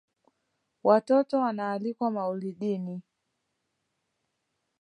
[0.83, 3.01] Watoto wanaalikwa maulidini